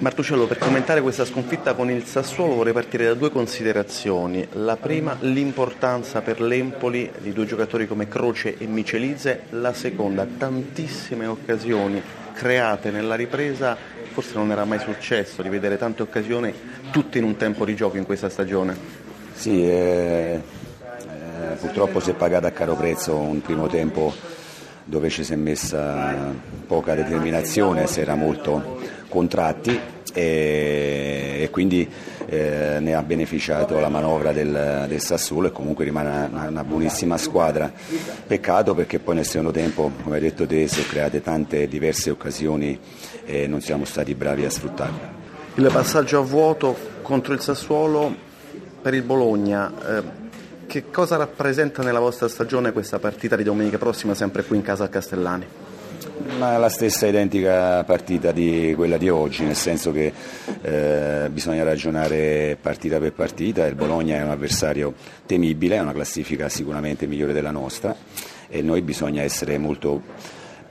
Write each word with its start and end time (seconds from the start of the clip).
Martucello, 0.00 0.46
per 0.46 0.56
commentare 0.56 1.02
questa 1.02 1.26
sconfitta 1.26 1.74
con 1.74 1.90
il 1.90 2.06
Sassuolo 2.06 2.54
vorrei 2.54 2.72
partire 2.72 3.04
da 3.04 3.12
due 3.12 3.30
considerazioni. 3.30 4.48
La 4.52 4.76
prima, 4.76 5.14
l'importanza 5.20 6.22
per 6.22 6.40
l'Empoli 6.40 7.12
di 7.18 7.34
due 7.34 7.44
giocatori 7.44 7.86
come 7.86 8.08
Croce 8.08 8.56
e 8.56 8.64
Micelize. 8.64 9.42
La 9.50 9.74
seconda, 9.74 10.26
tantissime 10.38 11.26
occasioni 11.26 12.02
create 12.32 12.90
nella 12.90 13.14
ripresa. 13.14 13.76
Forse 14.12 14.36
non 14.36 14.50
era 14.50 14.64
mai 14.64 14.78
successo 14.78 15.42
di 15.42 15.50
vedere 15.50 15.76
tante 15.76 16.00
occasioni 16.00 16.50
tutte 16.90 17.18
in 17.18 17.24
un 17.24 17.36
tempo 17.36 17.66
di 17.66 17.76
gioco 17.76 17.98
in 17.98 18.06
questa 18.06 18.30
stagione. 18.30 18.74
Sì, 19.34 19.68
eh, 19.68 20.40
eh, 20.40 21.54
purtroppo 21.60 22.00
si 22.00 22.08
è 22.08 22.14
pagato 22.14 22.46
a 22.46 22.50
caro 22.52 22.74
prezzo 22.74 23.16
un 23.16 23.42
primo 23.42 23.66
tempo 23.66 24.14
dove 24.90 25.08
ci 25.08 25.22
si 25.22 25.32
è 25.32 25.36
messa 25.36 26.34
poca 26.66 26.94
determinazione, 26.94 27.86
si 27.86 28.00
era 28.00 28.16
molto 28.16 28.78
contratti 29.08 29.78
e, 30.12 31.38
e 31.42 31.48
quindi 31.50 31.88
eh, 32.26 32.78
ne 32.80 32.94
ha 32.94 33.02
beneficiato 33.02 33.78
la 33.78 33.88
manovra 33.88 34.32
del, 34.32 34.86
del, 34.88 35.00
Sassuolo 35.00 35.46
e 35.46 35.52
comunque 35.52 35.84
rimane 35.84 36.28
una, 36.28 36.48
una, 36.48 36.64
buonissima 36.64 37.16
squadra. 37.16 37.72
Peccato 38.26 38.74
perché 38.74 38.98
poi 38.98 39.14
nel 39.14 39.24
secondo 39.24 39.52
tempo, 39.52 39.92
come 40.02 40.16
hai 40.16 40.22
detto 40.22 40.44
te, 40.44 40.66
si 40.66 40.74
sono 40.74 40.86
create 40.88 41.22
tante 41.22 41.68
diverse 41.68 42.10
occasioni 42.10 42.76
e 43.24 43.46
non 43.46 43.60
siamo 43.60 43.84
stati 43.84 44.14
bravi 44.16 44.44
a 44.44 44.50
sfruttarle. 44.50 45.18
Il 45.54 45.70
passaggio 45.72 46.18
a 46.18 46.22
vuoto 46.24 46.76
contro 47.02 47.32
il 47.32 47.40
Sassuolo 47.40 48.12
per 48.82 48.94
il 48.94 49.02
Bologna. 49.02 49.72
Eh, 49.98 50.19
che 50.70 50.88
cosa 50.88 51.16
rappresenta 51.16 51.82
nella 51.82 51.98
vostra 51.98 52.28
stagione 52.28 52.70
questa 52.70 53.00
partita 53.00 53.34
di 53.34 53.42
domenica 53.42 53.76
prossima 53.76 54.14
sempre 54.14 54.44
qui 54.44 54.54
in 54.54 54.62
casa 54.62 54.84
a 54.84 54.88
Castellani? 54.88 55.44
Ma 56.38 56.56
la 56.58 56.68
stessa 56.68 57.08
identica 57.08 57.82
partita 57.82 58.30
di 58.30 58.72
quella 58.76 58.96
di 58.96 59.08
oggi, 59.08 59.42
nel 59.42 59.56
senso 59.56 59.90
che 59.90 60.12
eh, 60.62 61.28
bisogna 61.28 61.64
ragionare 61.64 62.56
partita 62.60 63.00
per 63.00 63.12
partita, 63.14 63.66
il 63.66 63.74
Bologna 63.74 64.14
è 64.14 64.22
un 64.22 64.30
avversario 64.30 64.94
temibile, 65.26 65.74
è 65.74 65.80
una 65.80 65.92
classifica 65.92 66.48
sicuramente 66.48 67.08
migliore 67.08 67.32
della 67.32 67.50
nostra 67.50 67.92
e 68.48 68.62
noi 68.62 68.80
bisogna 68.82 69.22
essere 69.22 69.58
molto 69.58 70.00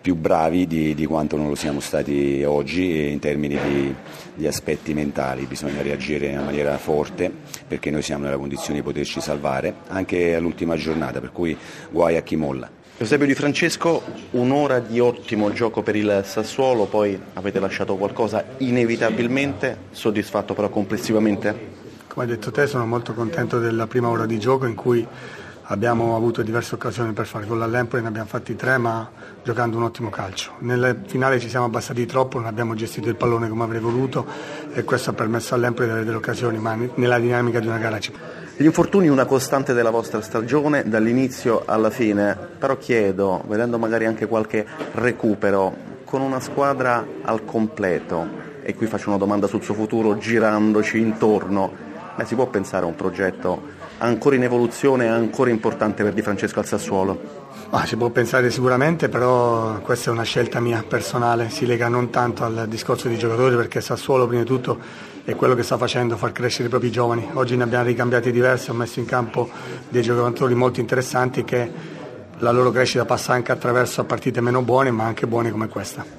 più 0.01 0.15
bravi 0.15 0.65
di, 0.65 0.95
di, 0.95 1.05
quanto 1.05 1.35
non 1.35 1.49
lo 1.49 1.55
siamo 1.55 1.79
stati 1.79 2.43
oggi 2.43 3.09
in 3.09 3.19
termini 3.19 3.57
di, 3.61 3.95
di, 4.35 4.47
aspetti 4.47 4.93
mentali, 4.93 5.45
bisogna 5.45 5.81
reagire 5.81 6.27
in 6.27 6.33
una 6.37 6.45
maniera 6.45 6.77
forte 6.77 7.31
perché 7.67 7.91
noi 7.91 8.01
siamo 8.01 8.23
nella 8.23 8.37
condizione 8.37 8.79
di 8.79 8.83
poterci 8.83 9.19
salvare 9.19 9.73
anche 9.87 10.35
all'ultima 10.35 10.75
giornata, 10.77 11.19
per 11.19 11.31
cui 11.31 11.57
guai 11.91 12.15
a 12.15 12.21
chi 12.21 12.35
molla. 12.35 12.69
Eusebio 13.01 13.27
Di 13.27 13.33
Francesco, 13.33 14.03
un'ora 14.31 14.79
di 14.79 14.99
ottimo 14.99 15.53
gioco 15.53 15.81
per 15.81 15.95
il 15.95 16.21
Sassuolo, 16.25 16.85
poi 16.85 17.17
avete 17.33 17.59
lasciato 17.59 17.95
qualcosa 17.95 18.43
inevitabilmente, 18.57 19.77
soddisfatto 19.91 20.53
però 20.53 20.67
complessivamente? 20.67 21.77
Come 22.07 22.25
hai 22.25 22.31
detto 22.31 22.51
te 22.51 22.67
sono 22.67 22.85
molto 22.85 23.13
contento 23.13 23.59
della 23.59 23.87
prima 23.87 24.09
ora 24.09 24.25
di 24.25 24.37
gioco 24.37 24.65
in 24.65 24.75
cui 24.75 25.07
abbiamo 25.71 26.15
avuto 26.15 26.41
diverse 26.41 26.75
occasioni 26.75 27.13
per 27.13 27.25
fare 27.25 27.45
gol 27.45 27.61
all'Empoli, 27.61 28.01
ne 28.01 28.07
abbiamo 28.07 28.27
fatti 28.27 28.55
tre 28.55 28.77
ma 28.77 29.09
giocando 29.43 29.77
un 29.77 29.83
ottimo 29.83 30.09
calcio. 30.09 30.53
Nel 30.59 31.01
finale 31.05 31.39
ci 31.39 31.49
siamo 31.49 31.65
abbassati 31.65 32.05
troppo, 32.05 32.37
non 32.37 32.47
abbiamo 32.47 32.73
gestito 32.73 33.09
il 33.09 33.15
pallone 33.15 33.49
come 33.49 33.63
avrei 33.63 33.79
voluto 33.79 34.25
e 34.73 34.83
questo 34.83 35.11
ha 35.11 35.13
permesso 35.13 35.53
all'Empoli 35.53 35.85
di 35.85 35.91
avere 35.91 36.05
delle 36.05 36.17
occasioni, 36.17 36.57
ma 36.57 36.75
nella 36.95 37.19
dinamica 37.19 37.59
di 37.59 37.67
una 37.67 37.77
gara 37.77 37.99
ci 37.99 38.11
gli 38.59 38.65
infortuni 38.65 39.07
una 39.07 39.23
costante 39.23 39.71
della 39.71 39.89
vostra 39.89 40.19
stagione 40.19 40.83
dall'inizio 40.83 41.63
alla 41.65 41.89
fine, 41.89 42.37
però 42.57 42.75
chiedo, 42.75 43.41
vedendo 43.47 43.77
magari 43.77 44.05
anche 44.05 44.25
qualche 44.27 44.65
recupero, 44.95 45.73
con 46.03 46.19
una 46.19 46.41
squadra 46.41 47.05
al 47.21 47.45
completo, 47.45 48.27
e 48.61 48.75
qui 48.75 48.85
faccio 48.87 49.07
una 49.07 49.17
domanda 49.17 49.47
sul 49.47 49.63
suo 49.63 49.75
futuro 49.75 50.17
girandoci 50.17 50.99
intorno, 50.99 51.71
beh, 52.17 52.25
si 52.25 52.35
può 52.35 52.47
pensare 52.47 52.83
a 52.83 52.87
un 52.89 52.95
progetto 52.95 53.61
ancora 53.99 54.35
in 54.35 54.43
evoluzione 54.43 55.05
e 55.05 55.07
ancora 55.07 55.49
importante 55.49 56.03
per 56.03 56.13
Di 56.13 56.21
Francesco 56.21 56.59
al 56.59 56.65
Sassuolo? 56.65 57.47
Ah, 57.71 57.85
si 57.85 57.95
può 57.95 58.09
pensare 58.09 58.49
sicuramente, 58.49 59.09
però 59.09 59.79
questa 59.81 60.09
è 60.09 60.13
una 60.13 60.23
scelta 60.23 60.59
mia 60.59 60.83
personale, 60.87 61.49
si 61.49 61.65
lega 61.65 61.87
non 61.87 62.09
tanto 62.09 62.43
al 62.43 62.65
discorso 62.67 63.07
dei 63.07 63.17
giocatori 63.17 63.55
perché 63.55 63.79
Sassuolo 63.79 64.25
prima 64.25 64.41
di 64.41 64.47
tutto 64.47 64.79
è 65.23 65.35
quello 65.35 65.53
che 65.53 65.63
sta 65.63 65.77
facendo, 65.77 66.17
far 66.17 66.31
crescere 66.31 66.65
i 66.65 66.69
propri 66.69 66.89
giovani. 66.89 67.29
Oggi 67.33 67.55
ne 67.55 67.63
abbiamo 67.63 67.85
ricambiati 67.85 68.31
diversi, 68.31 68.71
ho 68.71 68.73
messo 68.73 68.99
in 68.99 69.05
campo 69.05 69.49
dei 69.87 70.01
giocatori 70.01 70.55
molto 70.55 70.79
interessanti 70.79 71.43
che 71.43 71.97
la 72.39 72.51
loro 72.51 72.71
crescita 72.71 73.05
passa 73.05 73.33
anche 73.33 73.51
attraverso 73.51 74.03
partite 74.05 74.41
meno 74.41 74.61
buone 74.61 74.91
ma 74.91 75.03
anche 75.03 75.27
buone 75.27 75.51
come 75.51 75.67
questa. 75.67 76.17